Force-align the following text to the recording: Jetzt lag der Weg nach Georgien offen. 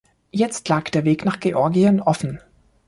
Jetzt 0.31 0.67
lag 0.67 0.89
der 0.89 1.05
Weg 1.05 1.25
nach 1.25 1.39
Georgien 1.39 2.01
offen. 2.01 2.39